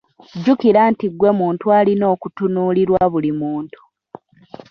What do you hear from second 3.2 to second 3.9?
muntu.